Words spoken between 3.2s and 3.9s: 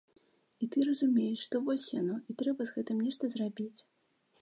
зрабіць.